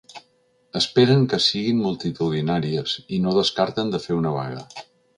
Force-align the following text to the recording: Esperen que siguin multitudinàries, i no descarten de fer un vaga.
Esperen 0.79 1.27
que 1.33 1.39
siguin 1.49 1.83
multitudinàries, 1.83 2.97
i 3.19 3.23
no 3.27 3.37
descarten 3.39 3.97
de 3.97 4.05
fer 4.09 4.19
un 4.23 4.31
vaga. 4.39 4.69